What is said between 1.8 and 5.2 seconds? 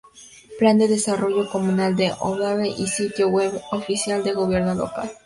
de Ovalle y Sitio web oficial del Gobierno Local.